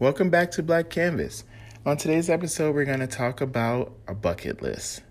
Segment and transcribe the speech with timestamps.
[0.00, 1.42] Welcome back to Black Canvas.
[1.84, 5.02] On today's episode, we're going to talk about a bucket list.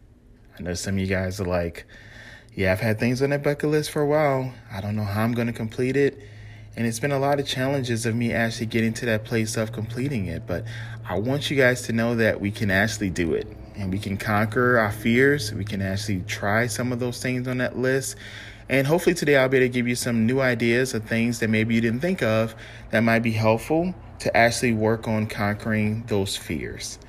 [0.58, 1.86] I know some of you guys are like,
[2.56, 4.54] yeah, I've had things on that bucket list for a while.
[4.72, 6.22] I don't know how I'm going to complete it.
[6.78, 9.74] And it's been a lot of challenges of me actually getting to that place of
[9.74, 10.48] completing it.
[10.48, 10.64] But
[11.06, 13.46] I want you guys to know that we can actually do it
[13.76, 15.54] and we can conquer our fears.
[15.54, 18.16] We can actually try some of those things on that list.
[18.70, 21.50] And hopefully today I'll be able to give you some new ideas of things that
[21.50, 22.56] maybe you didn't think of
[22.92, 27.00] that might be helpful to actually work on conquering those fears.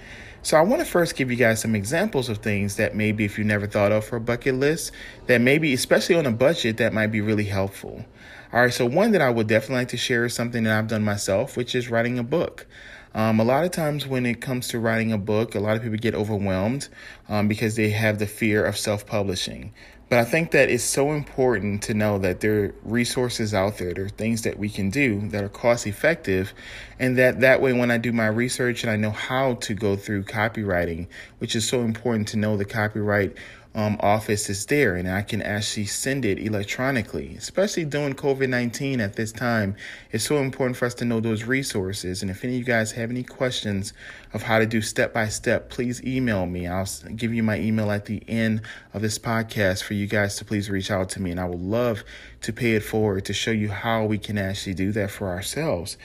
[0.42, 3.38] So, I want to first give you guys some examples of things that maybe if
[3.38, 4.92] you never thought of for a bucket list,
[5.26, 8.04] that maybe, especially on a budget, that might be really helpful.
[8.52, 10.88] All right, so one that I would definitely like to share is something that I've
[10.88, 12.66] done myself, which is writing a book.
[13.14, 15.82] Um, a lot of times when it comes to writing a book, a lot of
[15.82, 16.88] people get overwhelmed
[17.28, 19.72] um, because they have the fear of self publishing.
[20.08, 23.92] But I think that it's so important to know that there are resources out there,
[23.92, 26.54] there are things that we can do that are cost effective,
[26.98, 29.96] and that that way when I do my research and I know how to go
[29.96, 31.08] through copyrighting,
[31.40, 33.36] which is so important to know the copyright
[33.78, 39.00] um, office is there and I can actually send it electronically, especially during COVID 19
[39.00, 39.76] at this time.
[40.10, 42.20] It's so important for us to know those resources.
[42.20, 43.92] And if any of you guys have any questions
[44.32, 46.66] of how to do step by step, please email me.
[46.66, 48.62] I'll give you my email at the end
[48.92, 51.30] of this podcast for you guys to please reach out to me.
[51.30, 52.02] And I would love
[52.42, 55.96] to pay it forward to show you how we can actually do that for ourselves.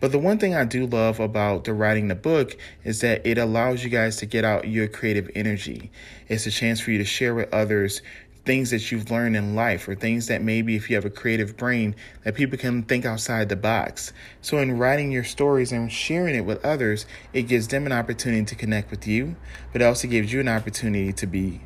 [0.00, 3.36] But the one thing I do love about the writing the book is that it
[3.36, 5.90] allows you guys to get out your creative energy.
[6.26, 8.00] It's a chance for you to share with others
[8.46, 11.54] things that you've learned in life or things that maybe if you have a creative
[11.54, 14.14] brain that people can think outside the box.
[14.40, 17.04] So in writing your stories and sharing it with others,
[17.34, 19.36] it gives them an opportunity to connect with you,
[19.70, 21.60] but it also gives you an opportunity to be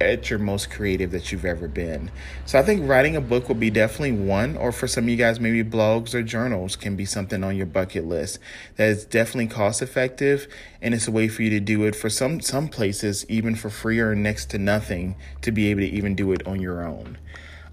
[0.00, 2.10] at your most creative that you've ever been.
[2.46, 5.16] So I think writing a book would be definitely one, or for some of you
[5.16, 8.38] guys, maybe blogs or journals can be something on your bucket list
[8.76, 10.48] that is definitely cost effective
[10.82, 13.70] and it's a way for you to do it for some some places even for
[13.70, 17.18] free or next to nothing to be able to even do it on your own.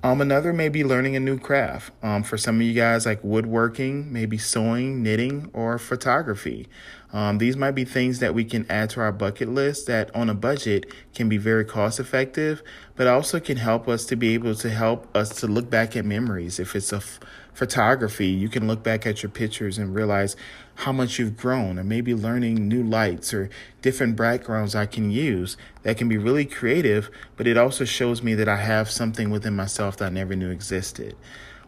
[0.04, 1.92] Um, another may be learning a new craft.
[2.02, 6.68] Um, for some of you guys, like woodworking, maybe sewing, knitting, or photography.
[7.14, 10.30] Um, these might be things that we can add to our bucket list that on
[10.30, 12.64] a budget can be very cost effective,
[12.96, 16.06] but also can help us to be able to help us to look back at
[16.06, 16.60] memories.
[16.60, 17.20] If it's a f-
[17.54, 20.38] photography, you can look back at your pictures and realize
[20.76, 23.50] how much you've grown, or maybe learning new lights or
[23.82, 28.36] different backgrounds I can use that can be really creative, but it also shows me
[28.36, 31.16] that I have something within myself that I never knew existed.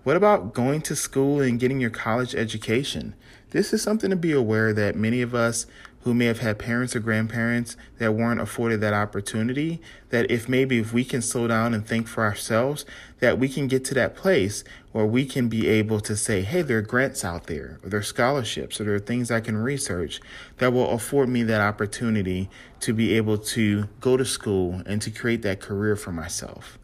[0.04, 3.16] What about going to school and getting your college education?
[3.52, 5.66] This is something to be aware that many of us
[6.02, 10.78] who may have had parents or grandparents that weren't afforded that opportunity, that if maybe
[10.78, 12.84] if we can slow down and think for ourselves,
[13.22, 16.62] that we can get to that place where we can be able to say, hey,
[16.62, 19.56] there are grants out there, or there are scholarships, or there are things I can
[19.56, 20.20] research
[20.58, 22.50] that will afford me that opportunity
[22.82, 26.78] to be able to go to school and to create that career for myself.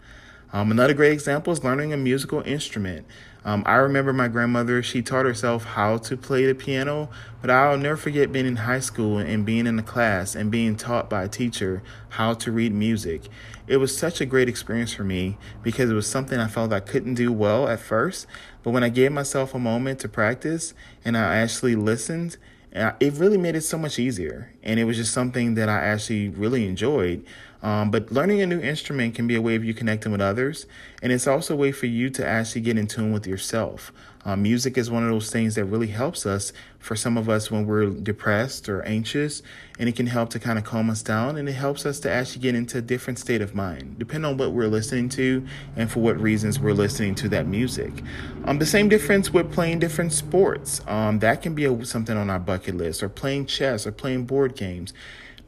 [0.52, 3.06] Um, another great example is learning a musical instrument.
[3.46, 7.78] Um, I remember my grandmother, she taught herself how to play the piano, but I'll
[7.78, 11.24] never forget being in high school and being in a class and being taught by
[11.24, 13.30] a teacher how to read music.
[13.68, 16.80] It was such a great experience for me because it was something I felt I
[16.80, 18.26] couldn't do well at first,
[18.64, 20.74] but when I gave myself a moment to practice
[21.06, 22.38] and I actually listened,
[22.72, 24.54] it really made it so much easier.
[24.64, 27.26] And it was just something that I actually really enjoyed.
[27.62, 30.66] Um, but learning a new instrument can be a way of you connecting with others,
[31.02, 33.92] and it's also a way for you to actually get in tune with yourself.
[34.25, 37.50] Uh, music is one of those things that really helps us for some of us
[37.50, 39.42] when we're depressed or anxious,
[39.78, 42.12] and it can help to kind of calm us down, and it helps us to
[42.12, 45.90] actually get into a different state of mind, depending on what we're listening to and
[45.90, 48.03] for what reasons we're listening to that music.
[48.46, 50.81] Um, the same difference with playing different sports.
[50.88, 54.25] Um, that can be a, something on our bucket list, or playing chess, or playing
[54.25, 54.94] board games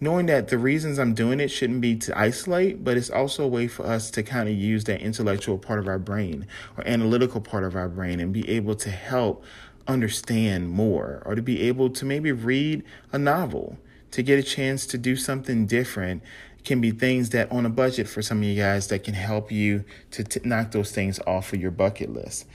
[0.02, 3.48] knowing that the reasons I'm doing it shouldn't be to isolate, but it's also a
[3.48, 7.40] way for us to kind of use that intellectual part of our brain or analytical
[7.40, 9.44] part of our brain and be able to help
[9.88, 13.78] understand more or to be able to maybe read a novel
[14.10, 16.22] to get a chance to do something different
[16.64, 19.52] can be things that on a budget for some of you guys that can help
[19.52, 22.46] you to t- knock those things off of your bucket list.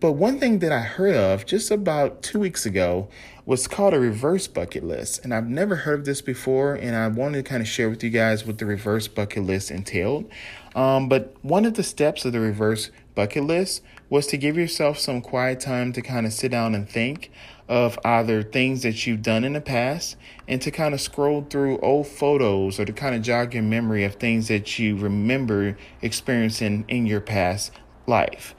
[0.00, 3.08] But one thing that I heard of just about two weeks ago
[3.46, 5.24] was called a reverse bucket list.
[5.24, 8.02] And I've never heard of this before, and I wanted to kind of share with
[8.04, 10.30] you guys what the reverse bucket list entailed.
[10.74, 14.98] Um, but one of the steps of the reverse bucket list was to give yourself
[14.98, 17.30] some quiet time to kind of sit down and think
[17.68, 20.16] of either things that you've done in the past
[20.46, 24.04] and to kind of scroll through old photos or to kind of jog your memory
[24.04, 27.72] of things that you remember experiencing in your past
[28.06, 28.54] life.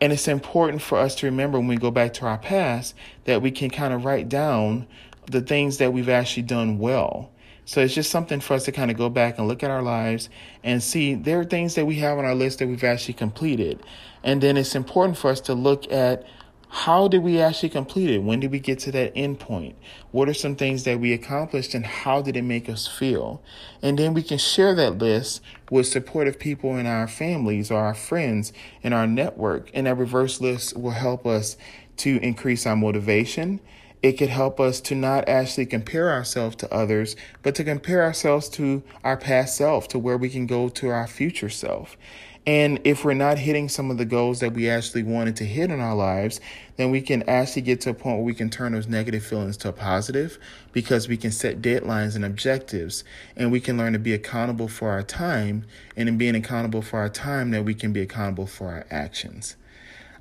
[0.00, 2.94] And it's important for us to remember when we go back to our past
[3.24, 4.86] that we can kind of write down
[5.26, 7.31] the things that we've actually done well.
[7.64, 9.82] So it's just something for us to kind of go back and look at our
[9.82, 10.28] lives
[10.64, 13.82] and see there are things that we have on our list that we've actually completed.
[14.24, 16.26] And then it's important for us to look at
[16.74, 18.22] how did we actually complete it?
[18.22, 19.76] When did we get to that end point?
[20.10, 23.42] What are some things that we accomplished and how did it make us feel?
[23.82, 27.92] And then we can share that list with supportive people in our families or our
[27.92, 29.70] friends in our network.
[29.74, 31.58] And that reverse list will help us
[31.98, 33.60] to increase our motivation.
[34.02, 38.48] It could help us to not actually compare ourselves to others, but to compare ourselves
[38.50, 41.96] to our past self, to where we can go to our future self.
[42.44, 45.70] And if we're not hitting some of the goals that we actually wanted to hit
[45.70, 46.40] in our lives,
[46.76, 49.56] then we can actually get to a point where we can turn those negative feelings
[49.58, 50.40] to a positive
[50.72, 53.04] because we can set deadlines and objectives
[53.36, 55.64] and we can learn to be accountable for our time.
[55.96, 59.54] And in being accountable for our time, that we can be accountable for our actions.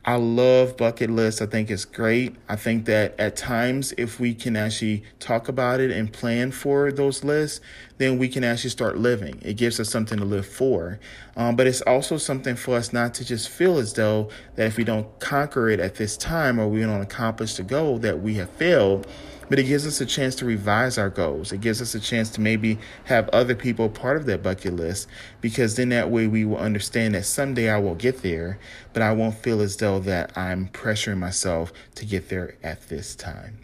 [0.03, 1.43] I love bucket lists.
[1.43, 2.35] I think it's great.
[2.49, 6.91] I think that at times, if we can actually talk about it and plan for
[6.91, 7.61] those lists,
[7.99, 9.39] then we can actually start living.
[9.43, 10.99] It gives us something to live for.
[11.35, 14.77] Um, but it's also something for us not to just feel as though that if
[14.77, 18.35] we don't conquer it at this time or we don't accomplish the goal that we
[18.35, 19.05] have failed
[19.51, 21.51] but it gives us a chance to revise our goals.
[21.51, 25.09] It gives us a chance to maybe have other people part of that bucket list
[25.41, 28.59] because then that way we will understand that someday I will get there,
[28.93, 33.13] but I won't feel as though that I'm pressuring myself to get there at this
[33.13, 33.57] time.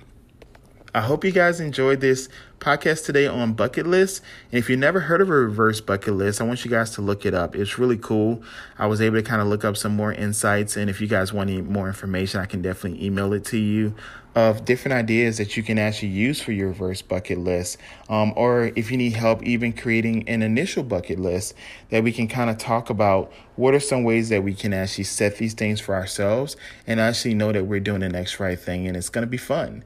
[0.97, 2.27] I hope you guys enjoyed this
[2.59, 4.19] podcast today on bucket lists.
[4.51, 7.03] And if you never heard of a reverse bucket list, I want you guys to
[7.03, 7.55] look it up.
[7.55, 8.41] It's really cool.
[8.79, 10.75] I was able to kind of look up some more insights.
[10.75, 13.93] And if you guys want any more information, I can definitely email it to you
[14.33, 17.77] of different ideas that you can actually use for your reverse bucket list.
[18.09, 21.53] Um, or if you need help even creating an initial bucket list
[21.91, 25.03] that we can kind of talk about what are some ways that we can actually
[25.03, 26.57] set these things for ourselves
[26.87, 29.37] and actually know that we're doing the next right thing and it's going to be
[29.37, 29.83] fun.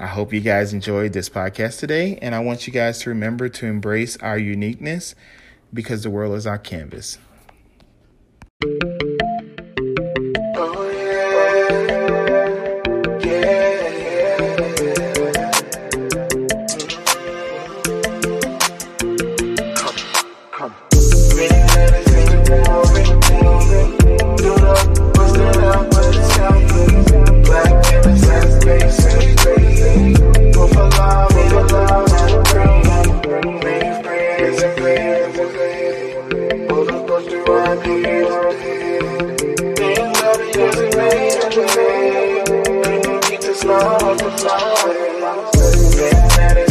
[0.00, 3.48] I hope you guys enjoyed this podcast today, and I want you guys to remember
[3.48, 5.14] to embrace our uniqueness
[5.72, 7.18] because the world is our canvas.
[43.66, 45.50] Love the floor.
[45.96, 46.63] Getting at it.